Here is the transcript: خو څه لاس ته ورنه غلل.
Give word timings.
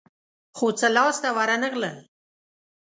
خو 0.57 0.67
څه 0.79 0.87
لاس 0.95 1.15
ته 1.23 1.29
ورنه 1.37 1.67
غلل. 1.73 1.97